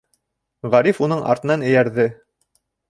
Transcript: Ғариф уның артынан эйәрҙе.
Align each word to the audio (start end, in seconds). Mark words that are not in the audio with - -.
Ғариф 0.75 1.03
уның 1.09 1.21
артынан 1.35 1.69
эйәрҙе. 1.71 2.11